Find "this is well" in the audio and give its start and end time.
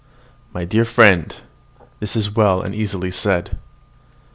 1.99-2.59